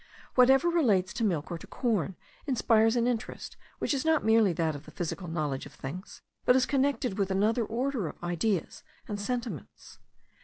Whatever 0.33 0.69
relates 0.69 1.13
to 1.13 1.23
milk 1.23 1.51
or 1.51 1.59
to 1.59 1.67
corn, 1.67 2.15
inspires 2.47 2.95
an 2.95 3.05
interest 3.05 3.55
which 3.77 3.93
is 3.93 4.03
not 4.03 4.25
merely 4.25 4.51
that 4.51 4.75
of 4.75 4.85
the 4.85 4.89
physical 4.89 5.27
knowledge 5.27 5.67
of 5.67 5.73
things, 5.73 6.23
but 6.43 6.55
is 6.55 6.65
connected 6.65 7.19
with 7.19 7.29
another 7.29 7.63
order 7.63 8.07
of 8.07 8.23
ideas 8.23 8.81
and 9.07 9.21
sentiments. 9.21 9.99